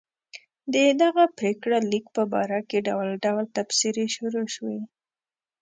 د 0.73 0.75
دغه 1.01 1.23
پرېکړه 1.37 1.77
لیک 1.91 2.05
په 2.17 2.23
باره 2.33 2.59
کې 2.69 2.85
ډول 2.87 3.09
ډول 3.25 3.45
تبصرې 3.55 4.05
شروع 4.15 4.47
شوې. 4.55 4.79